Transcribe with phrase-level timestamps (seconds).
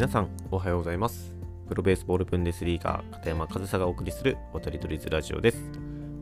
[0.00, 1.36] 皆さんおはようございます。
[1.68, 5.58] プロベースボールブンデスリーガー片山和沙がお送りする渡り鳥ズラジオです。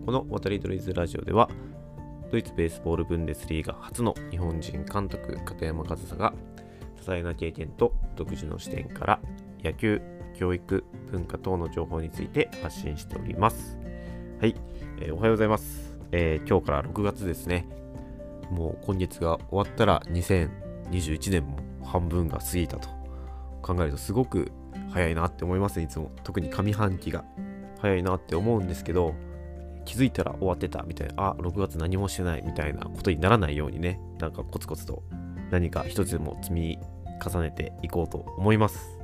[0.05, 1.49] この渡り鳥ズラジオでは
[2.33, 6.35] ドイツベースボールブンデスリーガー初の日本人監督片山和沙が
[6.97, 9.21] 多彩な経験と独自の視点から
[9.63, 10.03] 野球
[10.37, 13.79] 教育文化等の情報について発信しております。
[14.41, 14.57] はい、
[15.01, 17.69] えー、おはようございます、えー、今日から6月ですね。
[18.51, 22.98] もう今月が終わったら2021年も半分が過ぎたと。
[23.63, 24.53] 考えるとすごく
[24.91, 25.85] 早いなって思いますね。
[25.85, 26.11] いつも。
[26.25, 27.25] 特に上半期が
[27.81, 29.15] 早いなって思うんですけど
[29.85, 31.15] 気づいたら終わってたみたいな。
[31.17, 34.01] あ6月何もしてないみたいなことにならないようにね。
[34.19, 35.03] なんかコツコツと
[35.51, 36.79] 何か一つでも積み
[37.25, 38.99] 重ねていこうと思います。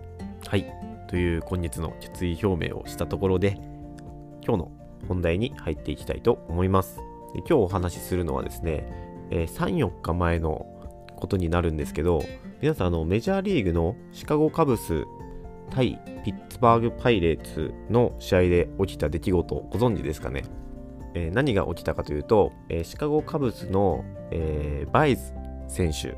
[0.47, 0.66] はい。
[1.09, 3.59] という今月の決意表明をしたところで
[4.43, 4.73] 今日の
[5.09, 6.97] 本題に入っていきたいと思います。
[7.35, 8.87] で今日お話しするのはですね、
[9.30, 10.66] え、34日前の
[11.16, 12.23] ことになるんですけど
[12.64, 15.04] 皆さんあのメジャーリーグのシカゴカブス
[15.68, 20.45] 対ピッツバーグパイレーツの試合で起きた出来事をご存知ですかね、
[21.12, 25.34] えー、何が起きたかというと、えー、シカゴカブスの、えー、バイズ
[25.68, 26.16] 選手、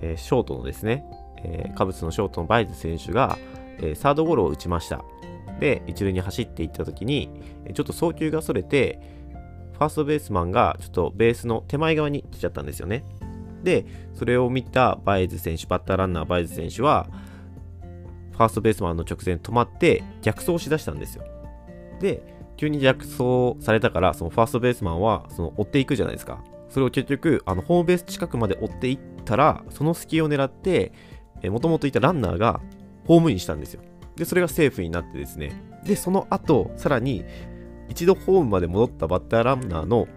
[0.00, 1.04] えショートのですね、
[1.42, 3.36] えカブスのショートのバイズ選手が、
[3.82, 5.04] えサードゴロを打ちました。
[5.58, 7.28] で一塁に走っていった時に
[7.74, 9.00] ちょっと送球がそれて
[9.72, 13.02] ファーストベースマンがちょっとベースの手前側に来ちゃったんですよね。
[13.62, 17.08] で、それを見たバイズ選手、バッターランナーバイズ選手は、
[18.32, 21.24] ファーストベースマンの直前止まって逆走しだしたんですよ。
[22.00, 22.22] で、
[22.56, 26.42] 急に逆走されたから、そのファーストベースマンはその追っていくじゃないですか。
[26.68, 30.92] それを結局、あのホームベース近くまで追っていったら、その隙を狙って、
[31.44, 32.60] もともといたランナーが
[33.06, 33.82] ホームインしたんですよ。
[34.16, 35.62] で、それがセーフになってですね。
[35.84, 37.24] で、その後、さらに、
[37.88, 40.08] 一度ホームまで戻ったバッターランナーの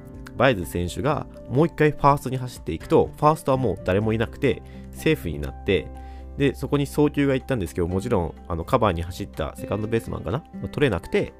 [0.41, 5.87] バイズ選手がもう一回ファーストに走っていくと、ファーストはもう誰もいなくて、セーフになって、
[6.39, 10.39] で、そこに送球が行ったんですけど、もちろん、あの、カバーに走ったセカンドベースマンかな、
[10.71, 11.33] 取れなくて、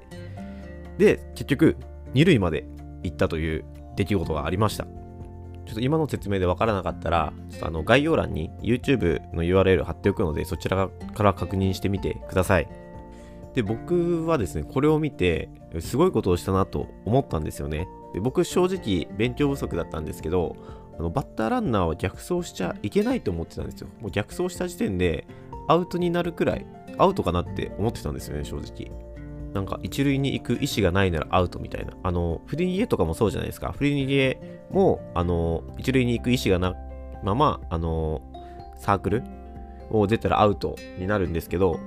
[0.98, 1.76] で、結局、
[2.14, 2.64] 二塁まで
[3.02, 3.64] 行ったという
[3.96, 4.84] 出来事がありました。
[4.84, 12.68] ちょっと今の説明でわからなかったら、ちょっとあの概要欄に YouTube の URL 貼っておくので、そちらから確認してみてください。
[13.54, 15.48] で、僕はですね、これを見て、
[15.80, 17.88] すごいことをしたなと思ったんですよね。
[18.12, 20.56] で僕正直勉強不足だったんですけど
[20.98, 23.88] あのバッターランナーは逆走しちゃいけないと思ってたんですよ。
[24.00, 25.26] もう逆走した時点で
[25.68, 26.66] アウトになるくらい
[26.98, 28.90] アウトかなって思ってたんですよね正直。
[29.54, 31.92] なんか一塁に行く意思がないならアウトみたいな。
[32.02, 33.72] あのフリー逃げとかもそうじゃないですか。
[33.72, 36.76] フリー逃げもあの一塁に行く意思がな
[37.22, 38.20] ままあの
[38.76, 39.22] サークル
[39.90, 41.78] を出たらアウトになるんですけど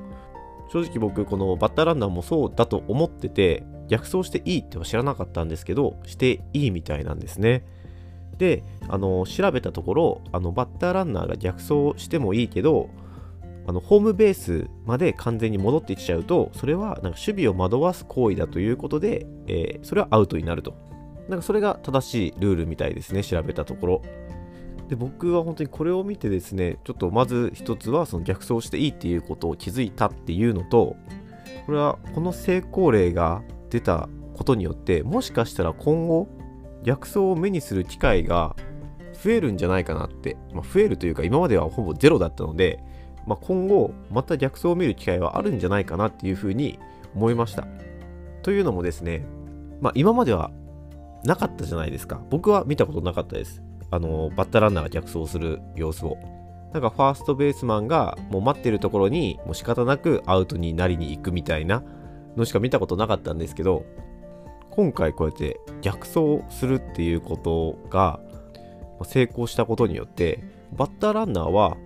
[0.72, 7.63] 正直僕このバッターランナーもそうだと思ってて逆走していいっては知らなかったんですけどしていいみたいなんですね。
[8.38, 12.90] であの調べたところあのバッターランナーが逆走してもいいけど
[13.68, 20.74] あのホームベースまで完全に戻ってきちゃうとそれはなんか守備を惑わす行為だということで、えー、それはアウトになると。
[21.29, 24.01] なんかそれが正しいルールみたいですね調べたところ。
[24.90, 30.95] で僕は本当にこれを見てですねちょっとまず一つはその逆走していいっていうことを気づいたっていうのと
[31.66, 36.28] これはこの成功例が出たことによってもしかしたら今後
[36.84, 38.56] 逆走を目にする機会が
[39.24, 42.80] 増えるんじゃないかなって、まあ、増えるというか今まではほぼゼロだったので、
[43.25, 46.80] まあ、今後また逆走を見る機会はあるんじゃないかなっていうふうに
[47.16, 47.66] 思いました。
[48.44, 49.25] というのもですね、
[49.81, 50.52] まあ、今までは
[51.24, 52.22] なかったじゃないですか。
[52.30, 53.64] 僕は見たことなかったです。
[53.90, 56.18] あのバッターランナーが逆走する様子を。
[56.74, 61.84] なんかファーストベースマンがもう待ってるところにもう仕方なくアウトになりに行くみたいな
[62.35, 63.85] のしか見たことなかったんですけど
[64.72, 68.19] 今回こうやって逆走するっていうことが
[69.03, 70.44] 成功したことによって
[70.74, 71.78] バッターランナーは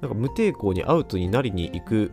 [0.00, 2.12] なんか無抵抗にアウトになりに行く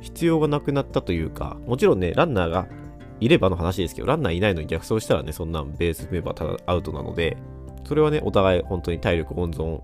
[0.00, 2.68] 必要がなくなったというかもちろんねランナーが
[3.20, 7.36] いればの話ですけどランナーいないのに逆走したらねそんなんベースメンバーただアウトなので
[7.84, 9.80] それはねお互い本当に体力温存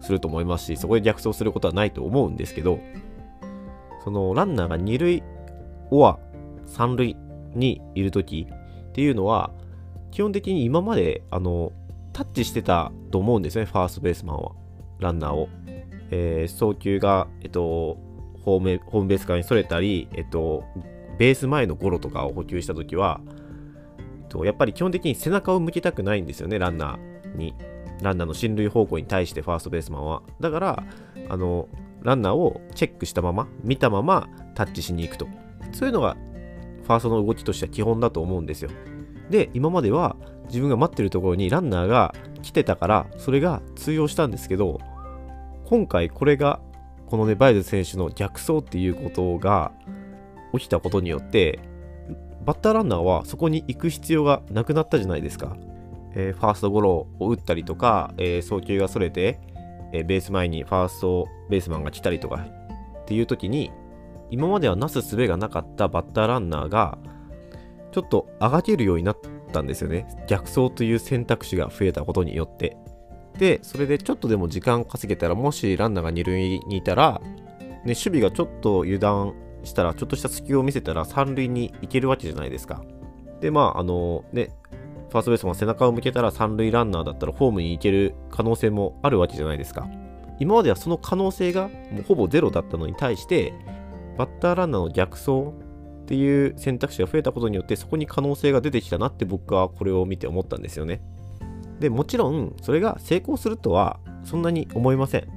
[0.00, 2.78] すると思いますしそこで逆走することはないと思うんですけど
[4.04, 5.22] そのランナーが2塁
[5.90, 6.18] オア
[6.74, 7.16] 3塁
[7.54, 9.50] にいる時っていうのは
[10.10, 11.72] 基本的に今まであの
[12.12, 14.52] タッチしてたと思うんですねファーストベースマンは。
[14.98, 15.48] ランナーを、
[16.10, 17.96] えー、送球が、えっと、
[18.44, 20.64] ホームホームベース側にそれたり、えっと、
[21.18, 23.20] ベース前のゴロとかを補給した時は、
[23.98, 27.54] えっと、やっぱり基本的に背中を向けたくないんですよねランナーに。
[28.00, 30.22] ランナーの進塁方向に対してファーストベースマンは。
[30.40, 30.84] だから
[31.28, 31.68] あの
[32.02, 35.26] ランナーをチェックしたまま見たままタッチしに行くと。
[35.72, 36.16] そういうのが
[36.88, 38.70] ファーストの動きとしては基本だと思うんですよ。
[39.28, 44.80] で、今までは自分が待ってるところにランナーが来てたから、それが通用したんですけど、
[45.66, 46.60] 今回これが
[47.06, 49.72] このね、バイズ選手の逆走っていうことが
[50.54, 51.58] 起きたことによって、
[52.44, 55.58] バッターランナーはそこに行く必要がなくなったじゃないですか。
[56.14, 59.38] えー、ファーストゴロを打ったりとか、えー、送球がそれて、
[59.92, 62.46] えー、ベース前にファーストベースマンが来たりとか
[63.02, 63.70] っていう時に、
[64.30, 66.98] 今まではなすすべがなかったバッターランナーが、
[67.92, 69.18] ちょっとあがけるようになっ
[69.52, 70.06] たんですよね。
[70.28, 72.76] 逆走という選択肢が増えたことによって。
[73.38, 77.20] で、それでちょっとでも時間稼げたら、もしランナーが2塁にいたら、
[77.84, 79.34] ね、守備がちょっと油断
[79.64, 82.82] したら、ちょっとした隙を見せたら3塁に行けるわけじゃないですか。
[83.40, 84.50] で、まあ、あのね、
[85.08, 89.88] ファーストベースマン背中を向けたら3塁ランナーだったらホームに行ける可能性もあるわけじゃないですか。
[90.38, 93.54] 今まではその可能性がもうほぼゼロだったのに対して、
[94.18, 95.54] バッターランナーの逆走
[96.02, 101.00] っていう選択肢が増えたことによってそこに可能性が出てきたなって僕はこれを見て思ったんですよね。
[101.78, 105.28] でもちろんそれが成功するとはそんなに思いません。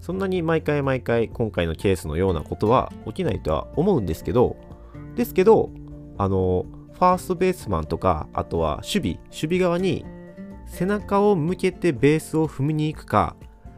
[0.00, 4.56] そんなに毎回毎回今回のケースのようなことは起きないとは思うんですけど
[5.16, 5.70] ですけど
[6.16, 10.04] あのファーストベースマンとかあとは守備守備側に
[10.66, 13.36] 背中を向けてベースを踏みに行くか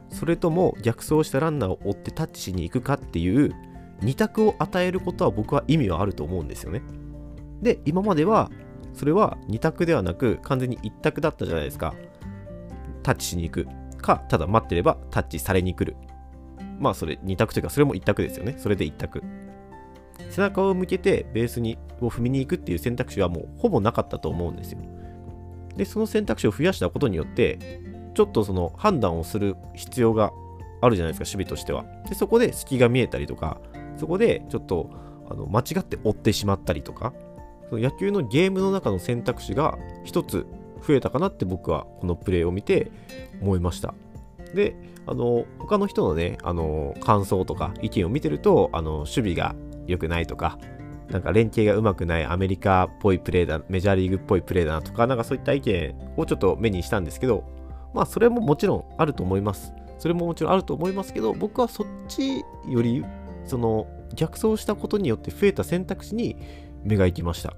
[0.08, 3.54] それとも逆走したランナーを追ってタッチしに行くかっていう
[4.02, 6.82] 2択を与えることは僕は意味はあると思うんですよね。
[7.62, 8.50] で今までは
[8.94, 11.94] それは2択ではなく完全に1択だったじゃないですか。
[13.02, 13.66] タッチしに行く
[13.98, 15.96] かただ待ってればタッチされに来る。
[16.78, 18.54] まあそれ2択というかそれも1択ですよね。
[18.58, 19.22] それで1択。
[20.30, 24.80] 背中を向けてベースにを踏みに行くっていう選択肢はもうほぼなかったと思うんですよ。
[25.76, 27.80] で、その選択肢を増やしたことによって、
[28.14, 30.32] ちょっとその判断をする必要が
[30.80, 31.84] あるじゃないですか、守備としては。
[32.08, 33.60] で、そこで隙が見えたりとか、
[34.00, 34.90] そこでちょっと
[35.30, 37.12] あの間違って追ってしまったりとか、
[37.68, 40.46] その野球のゲームの中の選択肢が一つ
[40.86, 42.90] 増えたかなって僕はこのプレーを見て
[43.40, 43.94] 思いました。
[44.54, 44.74] で、
[45.06, 49.54] あの他の人のね、あの感想とか意見を見てると、あの守備が
[49.86, 50.58] 良くないとか、
[51.10, 57.44] なんか連携がうまくないアメリカっぽいプレーだ、メジャーリーグっぽいプレーだなとか、なんかそういった意見をちょっと目にしたんですけど、
[57.92, 59.74] まあそれももちろんあると思います。
[59.98, 62.38] それももちろんあると思いますけど、僕はそっち
[62.68, 63.04] より、
[63.50, 66.36] その逆走したことによって増えた選択肢に
[66.84, 67.54] 目が行きました。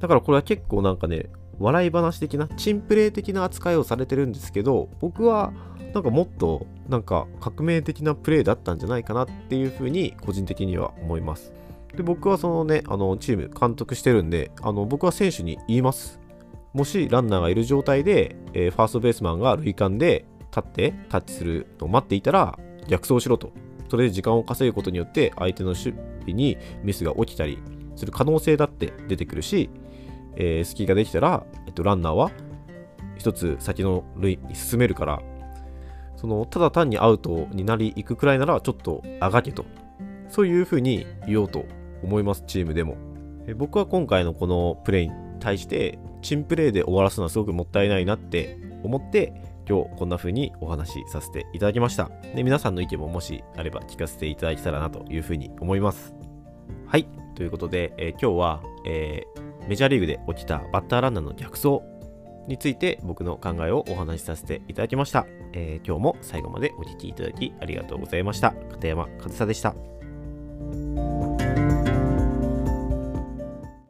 [0.00, 5.52] だからこれは結構なんかね、笑い話的な、チンプレー的な扱いをされてるんですけど、僕は
[5.94, 11.52] なんかもっとなんか革命的なプレーだったんじゃないかなっていうふうに個人的には思います。
[11.96, 16.20] で、僕はそのね、あのチーム監督してるんで、あの僕は選手に言います。
[16.72, 23.52] もしランナーがいる状態で、えー、ファーストベースマンが塁間で立ってタッチするのを待っていたら逆走しろと。
[23.88, 27.58] それで時間を稼ぐことによって相手の守備にミスが起きたり
[27.96, 29.70] する可能性だって出てくるし、
[30.36, 32.30] えー、隙ができたら、えっと、ランナーは
[33.16, 35.22] 一つ先の塁に進めるから
[36.16, 39.64] そのただ単にアウトになりいくくらいならちょっとあがけと
[40.28, 41.66] そういうふうに言おうと
[42.02, 42.96] 思いますチームでも。
[43.46, 49.34] え僕は今回のこのプレイに対してチンプレーで終わらすのはすごくもったいないなって思って
[49.68, 56.14] 今日こんな風にお話しさせていただきましたで皆さんの意見ももしあれば聞かせていただけたらなというふうに思います
[56.86, 61.80] はいということで、えー、今日は、えー、メジャーリーグで起きたバッターランナーの逆走
[62.46, 65.26] について僕の考えをお話しさせていただきました。
[65.52, 68.52] えー、今日も最後までお聴きいただきありがとうございました。
[68.70, 69.93] 片山和沙でした。